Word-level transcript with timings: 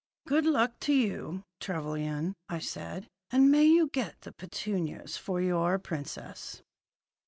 "Good 0.25 0.47
luck 0.47 0.79
to 0.79 0.93
you, 0.93 1.43
Trevelyan," 1.59 2.33
I 2.49 2.57
said. 2.57 3.07
"And 3.29 3.51
may 3.51 3.65
you 3.65 3.87
get 3.89 4.19
the 4.21 4.31
petunias 4.31 5.15
for 5.15 5.39
your 5.39 5.77
princess!" 5.77 6.63